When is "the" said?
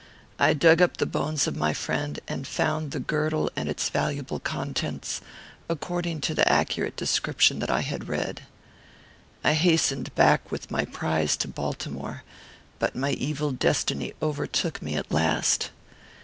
0.97-1.05, 2.89-2.99, 6.33-6.51